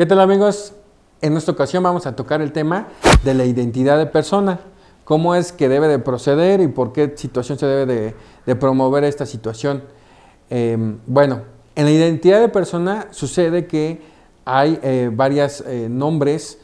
¿Qué 0.00 0.06
tal 0.06 0.20
amigos? 0.20 0.72
En 1.20 1.36
esta 1.36 1.52
ocasión 1.52 1.82
vamos 1.82 2.06
a 2.06 2.16
tocar 2.16 2.40
el 2.40 2.52
tema 2.52 2.88
de 3.22 3.34
la 3.34 3.44
identidad 3.44 3.98
de 3.98 4.06
persona. 4.06 4.58
¿Cómo 5.04 5.34
es 5.34 5.52
que 5.52 5.68
debe 5.68 5.88
de 5.88 5.98
proceder 5.98 6.62
y 6.62 6.68
por 6.68 6.94
qué 6.94 7.12
situación 7.18 7.58
se 7.58 7.66
debe 7.66 8.14
de, 8.46 8.56
promover 8.56 9.04
esta 9.04 9.26
situación? 9.26 9.82
Em, 10.48 10.96
bueno, 11.06 11.42
en 11.74 11.84
la 11.84 11.90
identidad 11.90 12.40
de 12.40 12.48
persona 12.48 13.08
sucede 13.10 13.66
que 13.66 14.00
hay 14.46 14.80
eh, 14.82 15.10
varios 15.12 15.62
eh, 15.66 15.88
nombres 15.90 16.56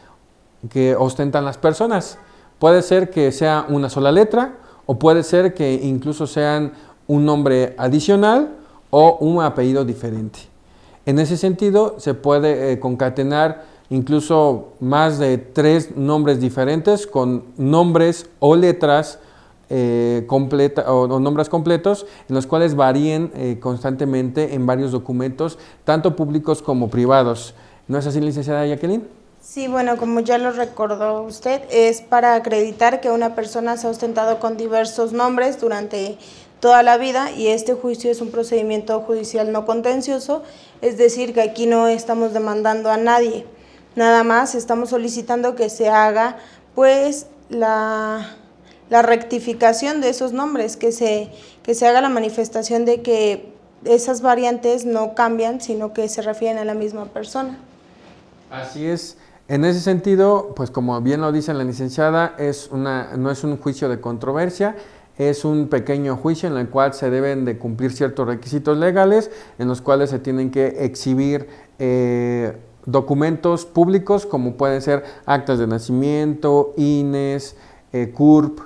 que 0.70 0.96
ostentan 0.96 1.44
las 1.44 1.58
personas. 1.58 2.16
Puede 2.58 2.80
ser 2.80 3.10
que 3.10 3.32
sea 3.32 3.66
una 3.68 3.90
sola 3.90 4.12
letra 4.12 4.54
o 4.86 4.98
puede 4.98 5.22
ser 5.22 5.52
que 5.52 5.74
incluso 5.74 6.26
sean 6.26 6.72
un 7.06 7.26
nombre 7.26 7.74
adicional 7.76 8.56
o 8.88 9.18
un 9.20 9.44
apellido 9.44 9.84
diferente. 9.84 10.55
En 11.06 11.20
ese 11.20 11.36
sentido, 11.36 12.00
se 12.00 12.14
puede 12.14 12.72
eh, 12.72 12.80
concatenar 12.80 13.64
incluso 13.90 14.72
más 14.80 15.18
de 15.20 15.38
tres 15.38 15.96
nombres 15.96 16.40
diferentes 16.40 17.06
con 17.06 17.44
nombres 17.56 18.28
o 18.40 18.56
letras 18.56 19.20
eh, 19.70 20.26
o, 20.28 21.20
nombres 21.20 21.48
completos 21.48 22.06
en 22.28 22.34
los 22.34 22.48
cuales 22.48 22.74
varíen 22.74 23.30
eh, 23.36 23.58
constantemente 23.60 24.54
en 24.54 24.66
varios 24.66 24.90
documentos, 24.90 25.58
tanto 25.84 26.16
públicos 26.16 26.60
como 26.60 26.90
privados. 26.90 27.54
¿No 27.86 27.98
es 27.98 28.06
así, 28.08 28.20
licenciada 28.20 28.66
Jacqueline? 28.66 29.06
Sí, 29.40 29.68
bueno, 29.68 29.96
como 29.96 30.18
ya 30.18 30.38
lo 30.38 30.50
recordó 30.50 31.22
usted, 31.22 31.62
es 31.70 32.00
para 32.00 32.34
acreditar 32.34 33.00
que 33.00 33.12
una 33.12 33.36
persona 33.36 33.76
se 33.76 33.86
ha 33.86 33.90
ostentado 33.90 34.40
con 34.40 34.56
diversos 34.56 35.12
nombres 35.12 35.60
durante 35.60 36.18
toda 36.66 36.82
la 36.82 36.98
vida 36.98 37.30
y 37.30 37.46
este 37.46 37.74
juicio 37.74 38.10
es 38.10 38.20
un 38.20 38.32
procedimiento 38.32 39.00
judicial 39.02 39.52
no 39.52 39.64
contencioso, 39.64 40.42
es 40.82 40.98
decir, 40.98 41.32
que 41.32 41.40
aquí 41.40 41.64
no 41.64 41.86
estamos 41.86 42.32
demandando 42.32 42.90
a 42.90 42.96
nadie, 42.96 43.46
nada 43.94 44.24
más 44.24 44.56
estamos 44.56 44.90
solicitando 44.90 45.54
que 45.54 45.70
se 45.70 45.88
haga 45.88 46.38
pues 46.74 47.28
la, 47.50 48.34
la 48.90 49.02
rectificación 49.02 50.00
de 50.00 50.08
esos 50.08 50.32
nombres, 50.32 50.76
que 50.76 50.90
se, 50.90 51.30
que 51.62 51.76
se 51.76 51.86
haga 51.86 52.00
la 52.00 52.08
manifestación 52.08 52.84
de 52.84 53.00
que 53.00 53.52
esas 53.84 54.20
variantes 54.20 54.84
no 54.84 55.14
cambian, 55.14 55.60
sino 55.60 55.92
que 55.92 56.08
se 56.08 56.20
refieren 56.20 56.58
a 56.58 56.64
la 56.64 56.74
misma 56.74 57.04
persona. 57.04 57.60
Así 58.50 58.88
es. 58.88 59.18
En 59.46 59.64
ese 59.64 59.78
sentido, 59.78 60.52
pues 60.56 60.72
como 60.72 61.00
bien 61.00 61.20
lo 61.20 61.30
dice 61.30 61.54
la 61.54 61.62
licenciada, 61.62 62.34
es 62.38 62.70
una, 62.72 63.16
no 63.16 63.30
es 63.30 63.44
un 63.44 63.56
juicio 63.56 63.88
de 63.88 64.00
controversia, 64.00 64.74
es 65.18 65.44
un 65.44 65.68
pequeño 65.68 66.16
juicio 66.16 66.48
en 66.48 66.56
el 66.56 66.68
cual 66.68 66.92
se 66.94 67.10
deben 67.10 67.44
de 67.44 67.58
cumplir 67.58 67.92
ciertos 67.92 68.26
requisitos 68.26 68.76
legales, 68.76 69.30
en 69.58 69.68
los 69.68 69.80
cuales 69.80 70.10
se 70.10 70.18
tienen 70.18 70.50
que 70.50 70.84
exhibir 70.84 71.48
eh, 71.78 72.56
documentos 72.84 73.66
públicos 73.66 74.26
como 74.26 74.56
pueden 74.56 74.82
ser 74.82 75.04
actas 75.24 75.58
de 75.58 75.66
nacimiento, 75.66 76.74
INES, 76.76 77.56
eh, 77.92 78.12
CURP, 78.12 78.60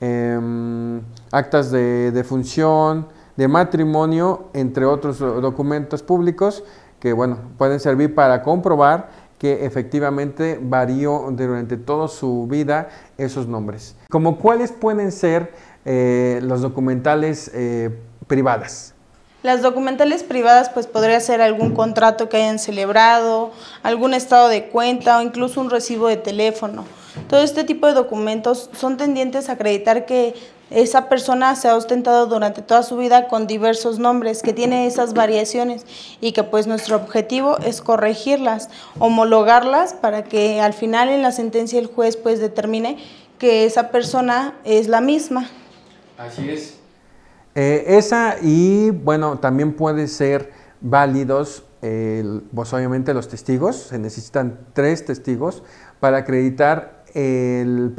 em, 0.00 1.00
actas 1.32 1.70
de, 1.70 2.12
de 2.12 2.24
función, 2.24 3.08
de 3.36 3.48
matrimonio, 3.48 4.48
entre 4.54 4.86
otros 4.86 5.18
documentos 5.18 6.02
públicos 6.02 6.62
que 7.00 7.12
bueno, 7.12 7.38
pueden 7.58 7.80
servir 7.80 8.14
para 8.14 8.42
comprobar 8.42 9.10
que 9.38 9.66
efectivamente 9.66 10.58
varió 10.60 11.28
durante 11.30 11.76
toda 11.76 12.08
su 12.08 12.46
vida 12.46 12.88
esos 13.18 13.46
nombres. 13.46 13.96
Como 14.08 14.38
cuáles 14.38 14.72
pueden 14.72 15.12
ser 15.12 15.52
eh, 15.84 16.40
los 16.42 16.62
documentales 16.62 17.50
eh, 17.54 17.90
privadas. 18.26 18.94
Las 19.42 19.62
documentales 19.62 20.24
privadas 20.24 20.70
pues 20.70 20.86
podría 20.86 21.20
ser 21.20 21.40
algún 21.40 21.74
contrato 21.74 22.28
que 22.28 22.38
hayan 22.38 22.58
celebrado, 22.58 23.52
algún 23.82 24.14
estado 24.14 24.48
de 24.48 24.68
cuenta 24.68 25.18
o 25.18 25.22
incluso 25.22 25.60
un 25.60 25.70
recibo 25.70 26.08
de 26.08 26.16
teléfono. 26.16 26.84
Todo 27.28 27.40
este 27.40 27.64
tipo 27.64 27.86
de 27.86 27.94
documentos 27.94 28.70
son 28.72 28.96
tendientes 28.96 29.48
a 29.48 29.52
acreditar 29.52 30.06
que 30.06 30.34
esa 30.70 31.08
persona 31.08 31.54
se 31.54 31.68
ha 31.68 31.76
ostentado 31.76 32.26
durante 32.26 32.60
toda 32.60 32.82
su 32.82 32.96
vida 32.96 33.28
con 33.28 33.46
diversos 33.46 33.98
nombres, 33.98 34.42
que 34.42 34.52
tiene 34.52 34.86
esas 34.86 35.14
variaciones 35.14 35.86
y 36.20 36.32
que 36.32 36.42
pues 36.42 36.66
nuestro 36.66 36.96
objetivo 36.96 37.58
es 37.58 37.80
corregirlas, 37.80 38.68
homologarlas 38.98 39.94
para 39.94 40.24
que 40.24 40.60
al 40.60 40.72
final 40.72 41.08
en 41.08 41.22
la 41.22 41.30
sentencia 41.30 41.78
el 41.78 41.86
juez 41.86 42.16
pues 42.16 42.40
determine 42.40 42.98
que 43.38 43.64
esa 43.64 43.90
persona 43.90 44.54
es 44.64 44.88
la 44.88 45.00
misma. 45.00 45.48
Así 46.18 46.50
es. 46.50 46.78
Eh, 47.54 47.84
esa 47.96 48.36
y 48.42 48.90
bueno, 48.90 49.38
también 49.38 49.72
puede 49.72 50.08
ser 50.08 50.52
válidos, 50.80 51.62
pues 51.80 52.72
obviamente 52.72 53.14
los 53.14 53.28
testigos, 53.28 53.76
se 53.76 53.98
necesitan 53.98 54.58
tres 54.72 55.04
testigos 55.04 55.62
para 56.00 56.18
acreditar 56.18 56.95
el, 57.16 57.92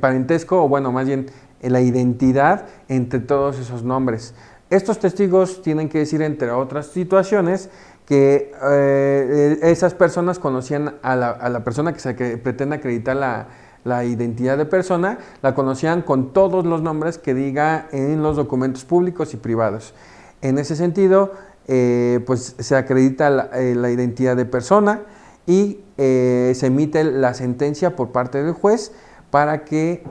parentesco 0.00 0.64
o 0.64 0.68
bueno, 0.68 0.92
más 0.92 1.06
bien 1.06 1.26
la 1.62 1.80
identidad 1.80 2.66
entre 2.88 3.20
todos 3.20 3.58
esos 3.58 3.82
nombres. 3.82 4.34
Estos 4.70 4.98
testigos 5.00 5.62
tienen 5.62 5.88
que 5.88 5.98
decir, 5.98 6.22
entre 6.22 6.50
otras 6.52 6.86
situaciones, 6.86 7.70
que 8.06 8.52
eh, 8.70 9.58
esas 9.62 9.94
personas 9.94 10.38
conocían 10.38 10.96
a 11.02 11.16
la, 11.16 11.64
persona 11.64 11.92
que 11.92 12.00
se 12.00 12.14
pretende 12.38 12.76
acreditar 12.76 13.16
la, 13.16 14.04
identidad 14.04 14.58
de 14.58 14.66
persona, 14.66 15.18
la 15.42 15.54
conocían 15.54 16.02
con 16.02 16.32
todos 16.32 16.66
los 16.66 16.82
nombres 16.82 17.18
que 17.18 17.34
diga 17.34 17.88
en 17.92 18.22
los 18.22 18.36
documentos 18.36 18.84
públicos 18.84 19.32
y 19.34 19.38
privados. 19.38 19.94
En 20.42 20.58
ese 20.58 20.76
sentido, 20.76 21.32
eh, 21.66 22.20
pues 22.26 22.56
se 22.58 22.76
acredita 22.76 23.30
la, 23.30 23.50
eh, 23.54 23.74
identidad 23.92 24.36
de 24.36 24.44
persona 24.44 25.02
y 25.50 25.80
se 25.96 26.66
emite 26.66 27.04
la 27.04 27.34
sentencia 27.34 27.96
por 27.96 28.10
parte 28.10 28.42
del 28.42 28.52
juez 28.54 28.92
para 29.30 29.64
que 29.64 30.02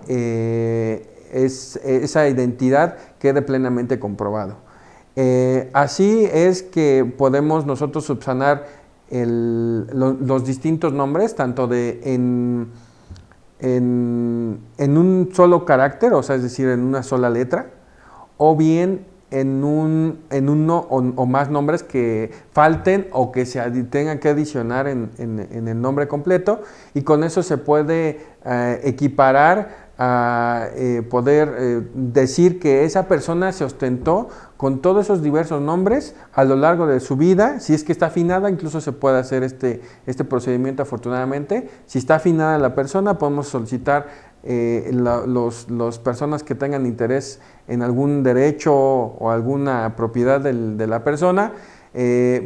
es, 1.32 1.78
esa 1.84 2.28
identidad 2.28 2.98
quede 3.20 3.42
plenamente 3.42 4.00
comprobado. 4.00 4.58
Eh, 5.16 5.70
así 5.74 6.28
es 6.32 6.64
que 6.64 7.06
podemos 7.18 7.66
nosotros 7.66 8.06
subsanar 8.06 8.68
los 9.12 10.46
distintos 10.46 10.94
nombres, 10.94 11.36
tanto 11.36 11.68
de 11.68 12.00
en, 12.04 12.70
en, 13.60 14.98
un 14.98 15.30
solo 15.34 15.66
carácter, 15.66 16.14
o 16.14 16.22
sea, 16.22 16.36
es 16.36 16.44
decir, 16.44 16.70
en 16.70 16.82
una 16.82 17.02
sola 17.02 17.30
letra, 17.32 17.72
o 18.38 18.56
bien 18.56 19.06
en, 19.32 19.64
un, 19.64 20.20
en 20.30 20.50
uno 20.50 20.88
o, 20.90 21.26
más 21.26 21.50
nombres 21.50 21.84
que 21.84 22.32
falten 22.52 23.08
o 23.12 23.32
que 23.32 23.46
se 23.46 23.60
tengan 23.84 24.20
que 24.20 24.30
adicionar 24.30 24.88
en, 24.88 25.10
el 25.20 25.82
nombre 25.82 26.08
completo, 26.08 26.62
y 26.94 27.02
con 27.04 27.24
eso 27.24 27.44
se 27.44 27.58
puede 27.58 28.20
eh, 28.46 28.82
equiparar 28.84 29.90
a 30.02 30.70
eh, 30.76 31.02
poder 31.10 31.54
eh, 31.58 31.82
decir 31.94 32.58
que 32.62 32.86
esa 32.86 33.10
persona 33.10 33.52
se 33.52 33.66
ostentó 33.66 34.30
con 34.56 34.82
todos 34.82 35.06
esos 35.06 35.22
diversos 35.22 35.62
nombres 35.62 36.16
a 36.34 36.46
lo 36.46 36.56
largo 36.56 36.88
de 36.88 37.02
su 37.02 37.18
vida. 37.18 37.60
Si 37.60 37.74
es 37.74 37.84
que 37.84 37.92
está 37.92 38.06
afinada, 38.06 38.50
incluso 38.50 38.80
se 38.80 38.94
puede 38.94 39.20
hacer 39.20 39.44
este, 39.44 39.82
este 40.06 40.24
procedimiento 40.24 40.84
afortunadamente. 40.84 41.70
Si 41.86 42.00
está 42.00 42.16
afinada 42.16 42.58
la 42.58 42.76
persona, 42.76 43.18
podemos 43.18 43.50
solicitar 43.50 44.08
eh, 44.44 44.92
los, 44.94 46.00
personas 46.00 46.44
que 46.44 46.56
tengan 46.56 46.86
interés 46.86 47.40
en 47.68 47.82
algún 47.82 48.24
derecho 48.24 48.74
o 48.74 49.32
alguna 49.32 49.96
propiedad 49.96 50.40
de 50.42 50.88
la 50.88 51.04
persona, 51.04 51.54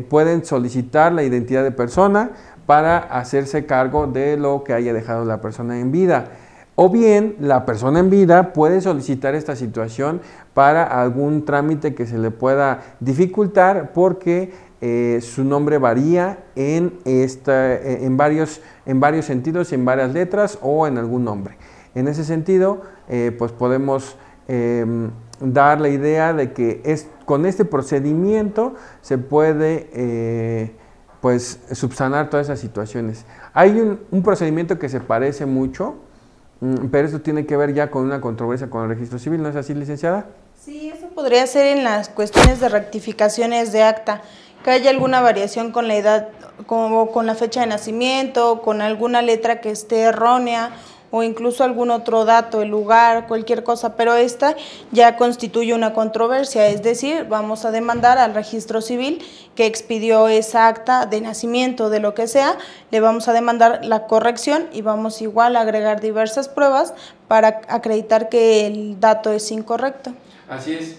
pueden 0.09 0.45
solicitar 0.45 1.11
la 1.11 1.21
identidad 1.21 1.63
de 1.63 1.71
persona 1.71 2.31
para 2.65 2.97
hacerse 2.97 3.65
cargo 3.65 4.07
de 4.07 4.37
lo 4.37 4.63
que 4.63 4.73
haya 4.73 4.93
dejado 4.93 5.25
la 5.25 5.41
persona 5.41 5.79
en 5.79 5.91
vida. 5.91 6.29
O 6.75 6.89
bien 6.89 7.35
la 7.39 7.65
persona 7.65 7.99
en 7.99 8.09
vida 8.09 8.51
puede 8.51 8.81
solicitar 8.81 9.35
esta 9.35 9.55
situación 9.55 10.21
para 10.55 10.83
algún 10.83 11.45
trámite 11.45 11.94
que 11.94 12.07
se 12.07 12.18
le 12.18 12.31
pueda 12.31 12.81
dificultar 13.00 13.94
porque 13.94 14.51
eh, 14.81 15.19
su 15.21 15.44
nombre 15.44 15.77
varía 15.77 16.39
en, 16.56 16.94
esta, 17.06 17.73
eh, 17.73 18.06
en, 18.06 18.18
varios, 18.18 18.59
en 18.88 19.00
varios 19.00 19.25
sentidos, 19.25 19.71
en 19.71 19.85
varias 19.85 20.13
letras 20.13 20.57
o 20.62 20.88
en 20.88 20.97
algún 20.97 21.23
nombre. 21.23 21.57
En 21.95 22.07
ese 22.07 22.24
sentido, 22.24 22.81
eh, 23.10 23.36
pues 23.38 23.51
podemos 23.51 24.16
em, 24.48 25.12
dar 25.40 25.80
la 25.80 25.90
idea 25.90 26.34
de 26.34 26.54
que 26.54 26.81
es, 26.86 27.07
con 27.25 27.45
este 27.45 27.66
procedimiento 27.66 28.75
se 29.01 29.18
puede 29.18 30.74
pues 31.22 31.60
subsanar 31.72 32.30
todas 32.30 32.48
esas 32.48 32.60
situaciones. 32.60 33.25
Hay 33.54 33.80
un, 33.80 34.01
un 34.12 34.24
procedimiento 34.24 34.78
que 34.78 34.90
se 34.90 35.00
parece 35.00 35.45
mucho, 35.45 35.95
Mm, 36.63 36.88
pero 36.92 37.06
eso 37.06 37.19
tiene 37.19 37.45
que 37.45 37.57
ver 37.57 37.74
ya 37.74 37.92
con 37.92 38.06
una 38.06 38.22
controversia 38.22 38.69
con 38.69 38.84
el 38.84 38.90
registro 38.90 39.19
civil, 39.19 39.44
¿no 39.44 39.50
es 39.50 39.56
así, 39.57 39.74
licenciada? 39.74 40.28
Sí, 40.63 40.94
eso 40.95 41.07
podría 41.07 41.45
ser 41.45 41.78
en 41.78 41.84
las 41.84 42.07
cuestiones 42.07 42.62
de 42.62 42.69
rectificaciones 42.69 43.74
de 43.74 43.84
acta, 43.84 44.22
que 44.63 44.72
haya 44.72 44.90
alguna 44.90 45.19
variación 45.19 45.74
con 45.74 45.90
la 45.90 45.95
edad, 45.95 46.30
como 46.66 47.12
con 47.12 47.25
la 47.25 47.36
fecha 47.36 47.60
de 47.60 47.68
nacimiento, 47.68 48.62
con 48.62 48.81
alguna 48.81 49.22
letra 49.22 49.60
que 49.60 49.72
esté 49.72 50.04
errónea, 50.04 50.72
o 51.15 51.21
incluso 51.21 51.63
algún 51.63 51.92
otro 51.92 52.25
dato, 52.25 52.63
el 52.63 52.69
lugar, 52.69 53.27
cualquier 53.27 53.63
cosa, 53.63 53.95
pero 53.95 54.15
esta 54.15 54.56
ya 54.92 55.15
constituye 55.15 55.75
una 55.75 55.94
controversia, 55.94 56.69
es 56.69 56.81
decir, 56.81 57.27
vamos 57.30 57.65
a 57.65 57.71
demandar 57.71 58.18
al 58.18 58.33
registro 58.33 58.81
civil 58.81 59.24
que 59.54 59.68
expidió 59.68 60.27
esa 60.27 60.68
acta 60.68 61.06
de 61.06 61.21
nacimiento, 61.21 61.92
de 61.92 62.00
lo 62.00 62.15
que 62.15 62.25
sea, 62.25 62.57
le 62.89 63.00
vamos 63.00 63.27
a 63.27 63.33
demandar 63.33 63.86
la 63.86 64.07
corrección 64.07 64.63
y 64.74 64.81
vamos 64.81 65.21
igual 65.21 65.56
a 65.56 65.62
agregar 65.62 66.01
diversas 66.01 66.50
pruebas 66.50 66.95
para 67.27 67.62
acreditar 67.68 68.27
que 68.27 68.66
el 68.66 69.00
dato 69.00 69.31
es 69.31 69.51
incorrecto. 69.51 70.13
Así 70.50 70.74
es. 70.74 70.94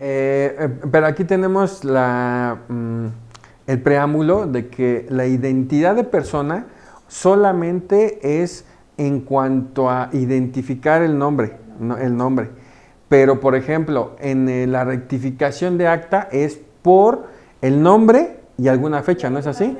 Eh, 0.00 0.56
eh, 0.58 0.68
pero 0.90 1.06
aquí 1.06 1.22
tenemos 1.22 1.84
la, 1.84 2.58
mm, 2.66 3.06
el 3.68 3.82
preámbulo 3.82 4.48
de 4.48 4.66
que 4.66 5.06
la 5.10 5.26
identidad 5.26 5.94
de 5.94 6.02
persona 6.02 6.66
solamente 7.06 8.42
es 8.42 8.64
en 9.00 9.20
cuanto 9.20 9.88
a 9.88 10.10
identificar 10.12 11.00
el 11.00 11.18
nombre, 11.18 11.56
el 12.00 12.14
nombre. 12.14 12.50
Pero, 13.08 13.40
por 13.40 13.56
ejemplo, 13.56 14.14
en 14.20 14.46
eh, 14.48 14.66
la 14.66 14.84
rectificación 14.84 15.78
de 15.78 15.88
acta 15.88 16.28
es 16.30 16.60
por 16.82 17.28
el 17.62 17.82
nombre 17.82 18.40
y 18.58 18.68
alguna 18.68 19.02
fecha, 19.02 19.30
¿no 19.30 19.38
es 19.38 19.46
así? 19.46 19.76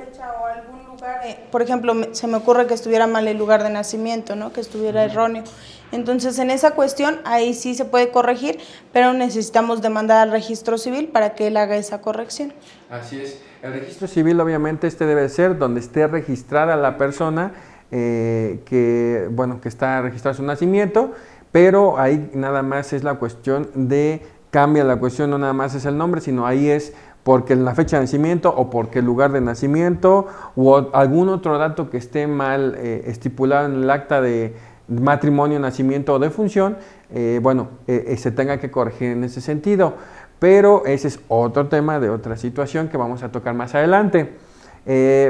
por 1.51 1.61
ejemplo, 1.61 1.93
se 2.13 2.25
me 2.27 2.37
ocurre 2.37 2.65
que 2.65 2.73
estuviera 2.73 3.05
mal 3.05 3.27
el 3.27 3.37
lugar 3.37 3.61
de 3.63 3.69
nacimiento, 3.69 4.35
¿no? 4.35 4.53
Que 4.53 4.61
estuviera 4.61 5.03
erróneo. 5.03 5.43
Entonces, 5.91 6.39
en 6.39 6.49
esa 6.49 6.71
cuestión, 6.71 7.19
ahí 7.25 7.53
sí 7.53 7.75
se 7.75 7.85
puede 7.85 8.09
corregir, 8.09 8.59
pero 8.91 9.13
necesitamos 9.13 9.81
demandar 9.81 10.17
al 10.17 10.31
registro 10.31 10.77
civil 10.77 11.09
para 11.09 11.35
que 11.35 11.47
él 11.47 11.57
haga 11.57 11.75
esa 11.75 12.01
corrección. 12.01 12.53
Así 12.89 13.19
es. 13.19 13.41
El 13.61 13.73
registro 13.73 14.07
civil, 14.07 14.39
obviamente, 14.39 14.87
este 14.87 15.05
debe 15.05 15.29
ser 15.29 15.57
donde 15.57 15.79
esté 15.79 16.07
registrada 16.07 16.75
la 16.75 16.97
persona 16.97 17.51
eh, 17.91 18.61
que, 18.65 19.27
bueno, 19.31 19.61
que 19.61 19.69
está 19.69 20.01
registrado 20.01 20.35
su 20.35 20.43
nacimiento, 20.43 21.11
pero 21.51 21.99
ahí 21.99 22.31
nada 22.33 22.63
más 22.63 22.93
es 22.93 23.03
la 23.03 23.15
cuestión 23.15 23.69
de, 23.73 24.21
cambia 24.49 24.83
la 24.83 24.97
cuestión, 24.97 25.29
no 25.29 25.37
nada 25.37 25.53
más 25.53 25.75
es 25.75 25.85
el 25.85 25.97
nombre, 25.97 26.21
sino 26.21 26.45
ahí 26.45 26.69
es 26.69 26.93
porque 27.23 27.55
la 27.55 27.75
fecha 27.75 27.97
de 27.97 28.03
nacimiento 28.03 28.53
o 28.55 28.69
porque 28.69 28.99
el 28.99 29.05
lugar 29.05 29.31
de 29.31 29.41
nacimiento 29.41 30.27
o 30.55 30.89
algún 30.93 31.29
otro 31.29 31.57
dato 31.57 31.89
que 31.89 31.97
esté 31.97 32.27
mal 32.27 32.75
eh, 32.77 33.03
estipulado 33.05 33.67
en 33.67 33.83
el 33.83 33.89
acta 33.89 34.21
de 34.21 34.55
matrimonio, 34.87 35.59
nacimiento 35.59 36.13
o 36.13 36.19
defunción, 36.19 36.77
eh, 37.13 37.39
bueno, 37.41 37.69
eh, 37.87 38.15
se 38.17 38.31
tenga 38.31 38.57
que 38.57 38.71
corregir 38.71 39.11
en 39.11 39.23
ese 39.23 39.41
sentido. 39.41 39.93
Pero 40.39 40.85
ese 40.87 41.07
es 41.07 41.19
otro 41.27 41.67
tema 41.67 41.99
de 41.99 42.09
otra 42.09 42.35
situación 42.35 42.87
que 42.87 42.97
vamos 42.97 43.21
a 43.21 43.31
tocar 43.31 43.53
más 43.53 43.75
adelante. 43.75 44.33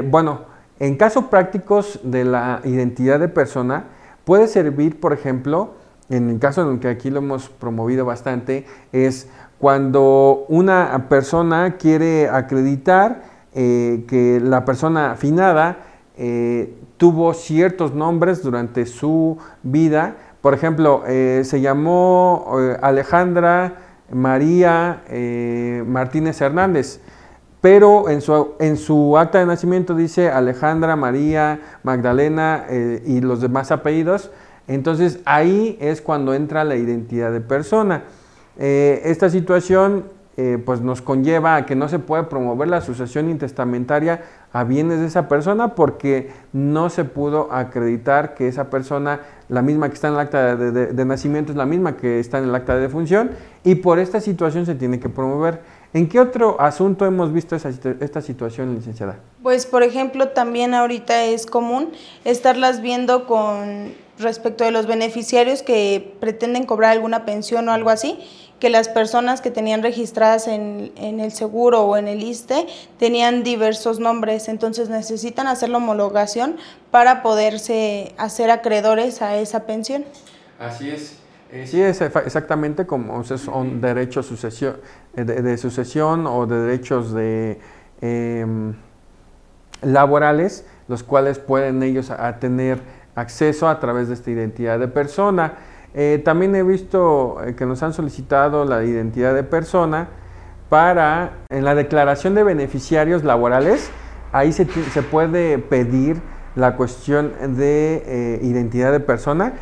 bueno, 0.08 0.51
en 0.82 0.96
casos 0.96 1.26
prácticos 1.26 2.00
de 2.02 2.24
la 2.24 2.60
identidad 2.64 3.20
de 3.20 3.28
persona, 3.28 3.84
puede 4.24 4.48
servir, 4.48 4.98
por 4.98 5.12
ejemplo, 5.12 5.74
en 6.10 6.28
el 6.28 6.40
caso 6.40 6.62
en 6.62 6.74
el 6.74 6.80
que 6.80 6.88
aquí 6.88 7.08
lo 7.08 7.18
hemos 7.18 7.48
promovido 7.48 8.04
bastante, 8.04 8.66
es 8.90 9.28
cuando 9.60 10.44
una 10.48 11.06
persona 11.08 11.76
quiere 11.76 12.28
acreditar 12.28 13.22
eh, 13.54 14.04
que 14.08 14.40
la 14.42 14.64
persona 14.64 15.12
afinada 15.12 15.76
eh, 16.16 16.74
tuvo 16.96 17.32
ciertos 17.32 17.94
nombres 17.94 18.42
durante 18.42 18.84
su 18.84 19.38
vida, 19.62 20.16
por 20.40 20.52
ejemplo, 20.52 21.04
eh, 21.06 21.42
se 21.44 21.60
llamó 21.60 22.56
Alejandra 22.82 23.74
María 24.10 25.04
Martínez 25.86 26.40
Hernández, 26.40 27.00
pero 27.62 28.10
en 28.10 28.20
su, 28.20 28.52
en 28.58 28.76
su, 28.76 29.16
acta 29.16 29.38
de 29.38 29.46
nacimiento 29.46 29.94
dice 29.94 30.28
Alejandra 30.28 30.96
María 30.96 31.60
Magdalena 31.82 32.66
y 33.06 33.22
los 33.22 33.40
demás 33.40 33.72
apellidos, 33.72 34.30
entonces 34.68 35.20
ahí 35.24 35.78
es 35.80 36.00
cuando 36.00 36.34
entra 36.34 36.64
la 36.64 36.76
identidad 36.76 37.32
de 37.32 37.40
persona. 37.40 38.04
Eh, 38.58 39.02
esta 39.04 39.30
situación 39.30 40.04
eh, 40.36 40.62
pues 40.64 40.80
nos 40.80 41.02
conlleva 41.02 41.56
a 41.56 41.66
que 41.66 41.74
no 41.74 41.88
se 41.88 41.98
puede 41.98 42.24
promover 42.24 42.68
la 42.68 42.80
sucesión 42.80 43.28
intestamentaria 43.28 44.22
a 44.52 44.64
bienes 44.64 45.00
de 45.00 45.06
esa 45.06 45.28
persona 45.28 45.74
porque 45.74 46.30
no 46.52 46.90
se 46.90 47.04
pudo 47.04 47.52
acreditar 47.52 48.34
que 48.34 48.48
esa 48.48 48.70
persona, 48.70 49.20
la 49.48 49.62
misma 49.62 49.88
que 49.88 49.94
está 49.94 50.08
en 50.08 50.14
el 50.14 50.20
acta 50.20 50.56
de, 50.56 51.04
nacimiento, 51.04 51.52
es 51.52 51.58
la 51.58 51.66
misma 51.66 51.96
que 51.96 52.18
está 52.18 52.38
en 52.38 52.44
el 52.44 52.54
acta 52.54 52.74
de 52.74 52.82
defunción 52.82 53.30
y 53.64 53.76
por 53.76 53.98
esta 53.98 54.20
situación 54.20 54.64
se 54.64 54.74
tiene 54.74 55.00
que 55.00 55.08
promover. 55.08 55.60
¿En 55.94 56.08
qué 56.08 56.20
otro 56.20 56.58
asunto 56.58 57.04
hemos 57.04 57.32
visto 57.32 57.54
esta 57.54 58.22
situación, 58.22 58.74
licenciada? 58.74 59.18
Pues, 59.42 59.66
por 59.66 59.82
ejemplo, 59.82 60.28
también 60.28 60.72
ahorita 60.72 61.24
es 61.24 61.44
común 61.44 61.92
estarlas 62.24 62.80
viendo 62.80 63.26
con 63.26 63.94
respecto 64.18 64.64
de 64.64 64.70
los 64.70 64.86
beneficiarios 64.86 65.62
que 65.62 66.14
pretenden 66.18 66.64
cobrar 66.64 66.92
alguna 66.92 67.26
pensión 67.26 67.68
o 67.68 67.72
algo 67.72 67.90
así, 67.90 68.18
que 68.58 68.70
las 68.70 68.88
personas 68.88 69.40
que 69.40 69.50
tenían 69.50 69.82
registradas 69.82 70.46
en, 70.46 70.92
el 70.96 71.32
seguro 71.32 71.82
o 71.82 71.96
en 71.96 72.08
el 72.08 72.22
ISTE 72.22 72.66
tenían 72.98 73.42
diversos 73.42 73.98
nombres, 73.98 74.48
entonces 74.48 74.88
necesitan 74.88 75.46
hacer 75.46 75.68
la 75.68 75.78
homologación 75.78 76.56
para 76.90 77.22
poderse 77.22 78.14
hacer 78.16 78.50
acreedores 78.50 79.20
a 79.20 79.36
esa 79.36 79.66
pensión. 79.66 80.04
Así 80.58 80.88
es. 80.90 81.21
Sí, 81.66 81.82
es 81.82 82.00
exactamente 82.00 82.86
como 82.86 83.22
son 83.24 83.80
derechos 83.80 84.26
sucesión, 84.26 84.76
eh, 85.14 85.24
de, 85.24 85.56
sucesión 85.58 86.26
o 86.26 86.46
de 86.46 86.56
derechos 86.56 87.12
de, 87.12 87.60
em, 88.00 88.74
laborales, 89.82 90.66
los 90.88 91.02
cuales 91.02 91.38
pueden 91.38 91.82
ellos 91.82 92.10
tener 92.40 92.80
acceso 93.14 93.68
a 93.68 93.78
través 93.80 94.08
de 94.08 94.14
esta 94.14 94.30
identidad 94.30 94.78
de 94.78 94.88
persona. 94.88 95.54
Eh, 95.94 96.22
también 96.24 96.54
he 96.54 96.62
visto 96.62 97.36
eh, 97.44 97.54
que 97.54 97.66
nos 97.66 97.82
han 97.82 97.92
solicitado 97.92 98.64
la 98.64 98.82
identidad 98.82 99.34
de 99.34 99.42
persona 99.42 100.08
para, 100.70 101.32
en 101.50 101.64
la 101.64 101.74
declaración 101.74 102.34
de 102.34 102.44
beneficiarios 102.44 103.24
laborales, 103.24 103.90
ahí 104.32 104.52
se, 104.52 104.64
puede 105.02 105.58
pedir 105.58 106.22
la 106.54 106.76
cuestión 106.76 107.32
de 107.56 108.02
eh, 108.06 108.38
identidad 108.42 108.90
de 108.90 109.00
persona. 109.00 109.52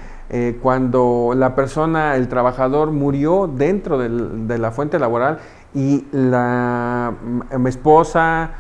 Cuando 0.62 1.32
la 1.36 1.56
persona, 1.56 2.16
el 2.16 2.28
trabajador 2.28 2.92
murió 2.92 3.48
dentro 3.48 3.98
de 3.98 4.58
la 4.58 4.70
fuente 4.70 4.98
laboral 4.98 5.38
y 5.74 6.06
la 6.12 7.14
mm, 7.20 7.66
esposa, 7.66 8.52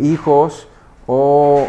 hijos 0.00 0.68
o 1.06 1.66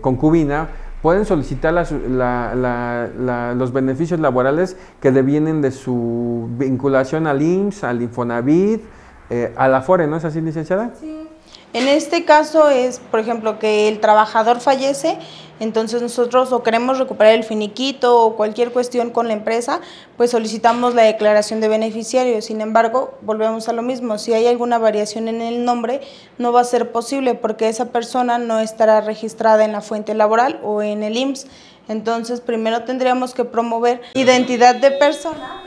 concubina 0.00 0.68
pueden 1.06 1.24
solicitar 1.24 1.72
los 1.72 3.72
beneficios 3.72 4.18
laborales 4.18 4.76
que 5.00 5.12
devienen 5.12 5.62
de 5.62 5.70
su 5.70 6.48
vinculación 6.58 7.28
al 7.28 7.42
IMSS, 7.42 7.84
al 7.84 8.02
Infonavit, 8.02 8.82
eh, 9.30 9.54
a 9.56 9.68
la 9.68 9.82
¿no 10.08 10.16
es 10.16 10.24
así, 10.24 10.40
licenciada? 10.40 10.90
Sí. 10.98 11.25
En 11.76 11.88
este 11.88 12.24
caso 12.24 12.70
es, 12.70 13.00
por 13.00 13.20
ejemplo, 13.20 13.58
que 13.58 13.86
el 13.86 14.00
trabajador 14.00 14.60
fallece, 14.60 15.18
entonces 15.60 16.00
nosotros 16.00 16.50
o 16.50 16.62
queremos 16.62 16.98
recuperar 16.98 17.34
el 17.34 17.44
finiquito 17.44 18.18
o 18.18 18.34
cualquier 18.34 18.72
cuestión 18.72 19.10
con 19.10 19.28
la 19.28 19.34
empresa, 19.34 19.82
pues 20.16 20.30
solicitamos 20.30 20.94
la 20.94 21.02
declaración 21.02 21.60
de 21.60 21.68
beneficiario. 21.68 22.40
Sin 22.40 22.62
embargo, 22.62 23.18
volvemos 23.20 23.68
a 23.68 23.74
lo 23.74 23.82
mismo, 23.82 24.16
si 24.16 24.32
hay 24.32 24.46
alguna 24.46 24.78
variación 24.78 25.28
en 25.28 25.42
el 25.42 25.66
nombre, 25.66 26.00
no 26.38 26.50
va 26.50 26.62
a 26.62 26.64
ser 26.64 26.92
posible 26.92 27.34
porque 27.34 27.68
esa 27.68 27.92
persona 27.92 28.38
no 28.38 28.58
estará 28.58 29.02
registrada 29.02 29.66
en 29.66 29.72
la 29.72 29.82
fuente 29.82 30.14
laboral 30.14 30.58
o 30.64 30.80
en 30.80 31.02
el 31.02 31.18
IMSS. 31.18 31.46
Entonces, 31.88 32.40
primero 32.40 32.84
tendríamos 32.84 33.34
que 33.34 33.44
promover 33.44 34.00
identidad 34.14 34.76
de 34.76 34.92
persona, 34.92 35.62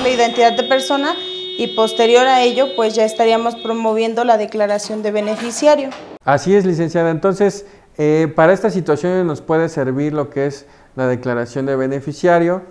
la 0.00 0.08
identidad 0.08 0.52
de 0.52 0.62
persona 0.62 1.16
y 1.62 1.76
posterior 1.76 2.26
a 2.26 2.42
ello 2.42 2.74
pues 2.74 2.94
ya 2.94 3.04
estaríamos 3.04 3.54
promoviendo 3.54 4.24
la 4.24 4.36
declaración 4.36 5.02
de 5.02 5.12
beneficiario. 5.12 5.90
Así 6.24 6.54
es, 6.54 6.66
licenciada. 6.66 7.10
Entonces, 7.10 7.66
eh, 7.98 8.32
para 8.34 8.52
esta 8.52 8.70
situación 8.70 9.26
nos 9.26 9.42
puede 9.42 9.68
servir 9.68 10.12
lo 10.12 10.28
que 10.28 10.46
es 10.46 10.66
la 10.96 11.06
declaración 11.06 11.66
de 11.66 11.76
beneficiario, 11.76 12.62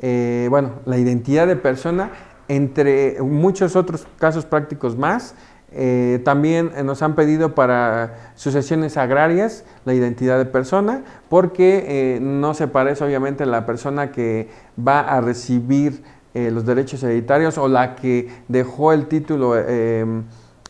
eh, 0.00 0.48
bueno, 0.50 0.72
la 0.84 0.98
identidad 0.98 1.46
de 1.46 1.56
persona, 1.56 2.10
entre 2.48 3.22
muchos 3.22 3.76
otros 3.76 4.06
casos 4.18 4.46
prácticos 4.46 4.96
más. 4.96 5.34
Eh, 5.72 6.20
también 6.24 6.72
nos 6.84 7.00
han 7.00 7.14
pedido 7.14 7.54
para 7.54 8.32
sucesiones 8.34 8.96
agrarias 8.96 9.64
la 9.84 9.94
identidad 9.94 10.36
de 10.38 10.44
persona, 10.44 11.04
porque 11.28 12.18
no 12.20 12.54
se 12.54 12.66
parece 12.66 13.04
obviamente 13.04 13.46
la 13.46 13.66
persona 13.66 14.10
que 14.10 14.48
va 14.76 14.98
a 14.98 15.20
recibir 15.20 16.02
eh, 16.32 16.52
los 16.52 16.64
derechos 16.64 17.02
hereditarios 17.02 17.58
o 17.58 17.66
la 17.66 17.96
que 17.96 18.28
dejó 18.46 18.92
el 18.92 19.06
título 19.06 19.58
eh, 19.58 20.04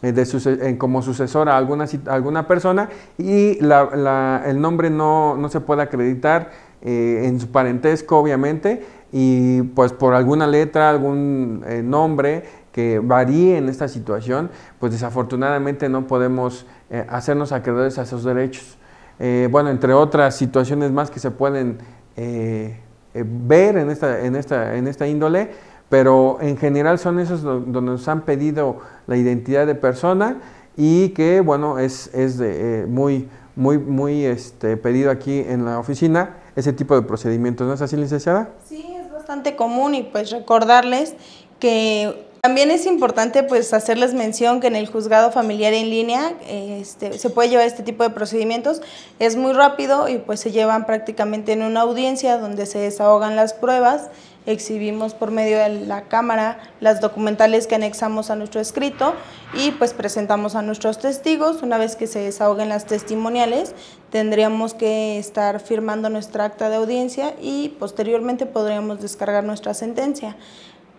eh, 0.00 0.12
de 0.12 0.78
como 0.78 1.02
sucesora 1.02 1.52
a 1.52 1.58
alguna, 1.58 1.84
alguna 2.06 2.48
persona 2.48 2.88
y 3.18 3.58
el 3.60 4.58
nombre 4.58 4.88
no, 4.88 5.36
se 5.50 5.60
puede 5.60 5.82
acreditar 5.82 6.50
en 6.80 7.38
su 7.38 7.48
parentesco, 7.48 8.16
obviamente, 8.18 8.82
y 9.12 9.60
pues 9.60 9.92
por 9.92 10.14
alguna 10.14 10.46
letra, 10.46 10.88
algún 10.88 11.62
nombre 11.84 12.44
que 12.72 12.98
varíe 12.98 13.58
en 13.58 13.68
esta 13.68 13.86
situación, 13.86 14.48
pues 14.78 14.92
desafortunadamente 14.92 15.90
no 15.90 16.06
podemos 16.06 16.64
hacernos 17.10 17.52
acreedores 17.52 17.98
a 17.98 18.04
esos 18.04 18.24
derechos. 18.24 18.78
bueno, 19.50 19.68
entre 19.68 19.92
otras 19.92 20.36
situaciones 20.36 20.90
más 20.90 21.10
que 21.10 21.20
se 21.20 21.30
pueden 21.30 21.76
ver 23.14 23.76
en 23.76 23.90
esta, 23.90 24.24
en, 24.24 24.36
esta, 24.36 24.76
en 24.76 24.86
esta 24.86 25.06
índole, 25.06 25.50
pero 25.88 26.38
en 26.40 26.56
general 26.56 26.98
son 26.98 27.18
esos 27.18 27.42
donde 27.42 27.80
nos 27.82 28.06
han 28.08 28.22
pedido 28.22 28.78
la 29.06 29.16
identidad 29.16 29.66
de 29.66 29.74
persona 29.74 30.38
y 30.76 31.10
que, 31.10 31.40
bueno, 31.40 31.78
es, 31.78 32.14
es 32.14 32.38
de, 32.38 32.86
muy, 32.88 33.28
muy, 33.56 33.78
muy 33.78 34.24
este, 34.24 34.76
pedido 34.76 35.10
aquí 35.10 35.40
en 35.40 35.64
la 35.64 35.78
oficina 35.78 36.36
ese 36.56 36.72
tipo 36.72 36.94
de 36.94 37.02
procedimientos. 37.02 37.66
¿No 37.66 37.74
es 37.74 37.82
así, 37.82 37.96
licenciada? 37.96 38.50
Sí, 38.64 38.96
es 38.98 39.10
bastante 39.12 39.56
común 39.56 39.94
y 39.94 40.04
pues 40.04 40.30
recordarles 40.30 41.14
que 41.60 42.30
también 42.40 42.70
es 42.70 42.86
importante 42.86 43.42
pues 43.42 43.74
hacerles 43.74 44.14
mención 44.14 44.60
que 44.60 44.68
en 44.68 44.76
el 44.76 44.86
juzgado 44.86 45.30
familiar 45.30 45.74
en 45.74 45.90
línea 45.90 46.32
este, 46.48 47.18
se 47.18 47.28
puede 47.28 47.50
llevar 47.50 47.66
este 47.66 47.82
tipo 47.82 48.02
de 48.02 48.08
procedimientos. 48.08 48.80
Es 49.18 49.36
muy 49.36 49.52
rápido 49.52 50.08
y 50.08 50.16
pues 50.16 50.40
se 50.40 50.50
llevan 50.50 50.86
prácticamente 50.86 51.52
en 51.52 51.62
una 51.62 51.82
audiencia 51.82 52.38
donde 52.38 52.64
se 52.64 52.78
desahogan 52.78 53.36
las 53.36 53.52
pruebas, 53.52 54.08
exhibimos 54.46 55.12
por 55.12 55.30
medio 55.30 55.58
de 55.58 55.86
la 55.86 56.04
cámara 56.04 56.58
las 56.80 57.02
documentales 57.02 57.66
que 57.66 57.74
anexamos 57.74 58.30
a 58.30 58.36
nuestro 58.36 58.58
escrito 58.58 59.12
y 59.52 59.72
pues 59.72 59.92
presentamos 59.92 60.54
a 60.54 60.62
nuestros 60.62 60.98
testigos. 60.98 61.62
Una 61.62 61.76
vez 61.76 61.94
que 61.94 62.06
se 62.06 62.20
desahoguen 62.20 62.70
las 62.70 62.86
testimoniales, 62.86 63.74
tendríamos 64.08 64.72
que 64.72 65.18
estar 65.18 65.60
firmando 65.60 66.08
nuestra 66.08 66.44
acta 66.44 66.70
de 66.70 66.76
audiencia 66.76 67.34
y 67.38 67.76
posteriormente 67.78 68.46
podríamos 68.46 69.02
descargar 69.02 69.44
nuestra 69.44 69.74
sentencia. 69.74 70.36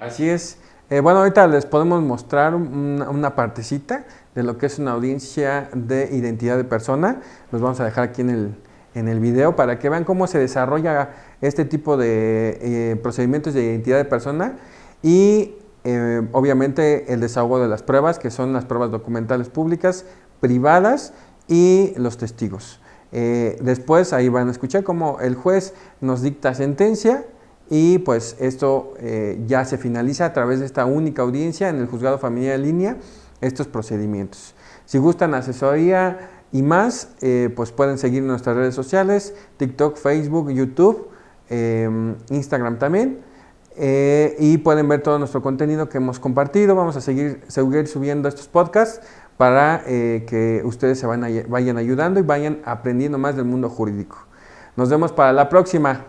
Así 0.01 0.27
es. 0.27 0.57
Eh, 0.89 0.99
bueno, 0.99 1.19
ahorita 1.19 1.45
les 1.45 1.67
podemos 1.67 2.01
mostrar 2.01 2.55
una, 2.55 3.35
partecita 3.35 4.03
de 4.33 4.41
lo 4.41 4.57
que 4.57 4.65
es 4.65 4.79
una 4.79 4.93
audiencia 4.93 5.69
de 5.75 6.09
identidad 6.11 6.57
de 6.57 6.63
persona. 6.63 7.21
Los 7.51 7.61
vamos 7.61 7.79
a 7.81 7.85
dejar 7.85 8.05
aquí 8.05 8.21
en 8.21 8.31
el, 8.31 8.55
en 8.95 9.07
el 9.07 9.19
video 9.19 9.55
para 9.55 9.77
que 9.77 9.89
vean 9.89 10.03
cómo 10.03 10.25
se 10.25 10.39
desarrolla 10.39 11.11
este 11.41 11.65
tipo 11.65 11.97
de 11.97 12.57
eh, 12.61 12.95
procedimientos 12.95 13.53
de 13.53 13.63
identidad 13.63 13.97
de 13.97 14.05
persona 14.05 14.57
y 15.03 15.53
eh, 15.83 16.27
obviamente 16.31 17.13
el 17.13 17.19
desahogo 17.19 17.59
de 17.59 17.67
las 17.67 17.83
pruebas, 17.83 18.17
que 18.17 18.31
son 18.31 18.53
las 18.53 18.65
pruebas 18.65 18.89
documentales 18.89 19.49
públicas, 19.49 20.05
privadas 20.39 21.13
y 21.47 21.93
los 21.95 22.17
testigos. 22.17 22.79
después 23.11 24.13
ahí 24.13 24.29
van 24.29 24.47
a 24.47 24.51
escuchar 24.51 24.83
cómo 24.83 25.19
el 25.21 25.35
juez 25.35 25.75
nos 25.99 26.23
dicta 26.23 26.55
sentencia 26.55 27.23
y 27.73 27.99
pues 27.99 28.35
esto 28.41 28.95
eh, 28.99 29.41
ya 29.47 29.63
se 29.63 29.77
finaliza 29.77 30.25
a 30.25 30.33
través 30.33 30.59
de 30.59 30.65
esta 30.65 30.83
única 30.83 31.21
audiencia 31.21 31.69
en 31.69 31.77
el 31.77 31.87
juzgado 31.87 32.17
familiar 32.17 32.55
en 32.55 32.63
línea, 32.63 32.97
estos 33.39 33.67
procedimientos. 33.67 34.55
Si 34.83 34.97
gustan 34.97 35.33
asesoría 35.33 36.31
y 36.51 36.63
más, 36.63 37.13
eh, 37.21 37.49
pues 37.55 37.71
pueden 37.71 37.97
seguir 37.97 38.23
nuestras 38.23 38.57
redes 38.57 38.75
sociales, 38.75 39.33
TikTok, 39.55 39.95
Facebook, 39.95 40.51
YouTube, 40.51 41.07
em, 41.47 42.17
Instagram 42.29 42.77
también. 42.77 43.19
Eh, 43.77 44.35
y 44.37 44.57
pueden 44.57 44.89
ver 44.89 45.01
todo 45.01 45.17
nuestro 45.17 45.41
contenido 45.41 45.87
que 45.87 45.97
hemos 45.97 46.19
compartido. 46.19 46.75
Vamos 46.75 46.97
a 46.97 47.01
seguir, 47.01 47.41
seguir 47.47 47.87
subiendo 47.87 48.27
estos 48.27 48.49
podcasts 48.49 48.99
para 49.37 49.85
que 49.85 50.61
ustedes 50.65 50.99
se 50.99 51.07
vayan 51.07 51.77
ayudando 51.77 52.19
y 52.19 52.23
vayan 52.23 52.61
aprendiendo 52.65 53.17
más 53.17 53.37
del 53.37 53.45
mundo 53.45 53.69
jurídico. 53.69 54.17
Nos 54.75 54.89
vemos 54.89 55.13
para 55.13 55.31
la 55.31 55.47
próxima. 55.47 56.05